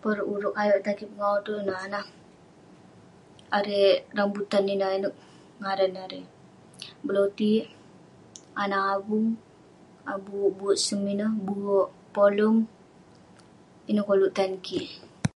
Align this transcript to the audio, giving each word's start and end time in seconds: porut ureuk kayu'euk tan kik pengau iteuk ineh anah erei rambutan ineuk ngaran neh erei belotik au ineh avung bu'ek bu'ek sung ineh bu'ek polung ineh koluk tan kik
porut 0.00 0.28
ureuk 0.34 0.56
kayu'euk 0.56 0.84
tan 0.84 0.96
kik 0.98 1.10
pengau 1.12 1.34
iteuk 1.40 1.60
ineh 1.62 1.80
anah 1.86 2.06
erei 3.58 3.86
rambutan 4.16 4.64
ineuk 4.74 5.14
ngaran 5.60 5.90
neh 5.94 6.04
erei 6.08 6.24
belotik 7.06 7.64
au 8.60 8.64
ineh 8.66 8.84
avung 8.96 9.28
bu'ek 10.24 10.52
bu'ek 10.58 10.80
sung 10.86 11.04
ineh 11.14 11.32
bu'ek 11.46 11.90
polung 12.14 12.58
ineh 13.90 14.04
koluk 14.08 14.34
tan 14.36 14.52
kik 14.64 14.88